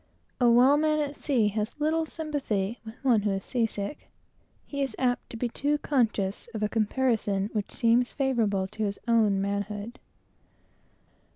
A 0.39 0.49
well 0.49 0.77
man 0.77 0.97
at 0.97 1.15
sea 1.15 1.49
has 1.49 1.79
little 1.79 2.07
sympathy 2.07 2.79
with 2.83 2.95
one 3.03 3.21
who 3.21 3.29
is 3.29 3.45
seasick; 3.45 4.09
he 4.65 4.81
is 4.81 4.95
too 4.97 5.03
apt 5.03 5.29
to 5.29 5.37
be 5.37 5.47
conscious 5.77 6.49
of 6.55 6.63
a 6.63 6.69
comparison 6.69 7.49
favorable 8.05 8.65
to 8.69 8.83
his 8.83 8.97
own 9.07 9.39
manhood. 9.39 9.99